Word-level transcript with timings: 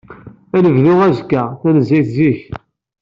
Ad 0.57 0.61
nebdu 0.65 0.93
azekka, 1.07 1.43
tanezzayt 1.61 2.07
zik. 2.15 2.41